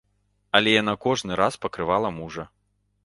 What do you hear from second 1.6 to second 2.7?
пакрывала мужа.